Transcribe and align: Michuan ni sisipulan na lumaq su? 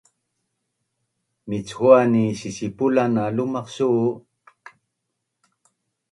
Michuan 1.47 2.05
ni 2.13 2.23
sisipulan 2.39 3.11
na 3.15 3.23
lumaq 3.35 3.67
su? 3.75 3.89